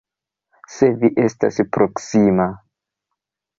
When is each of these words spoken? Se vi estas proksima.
Se 0.75 0.89
vi 1.03 1.11
estas 1.25 1.61
proksima. 1.77 2.51